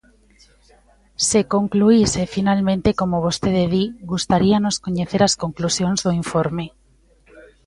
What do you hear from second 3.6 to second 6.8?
di, gustaríanos coñecer as conclusións do informe.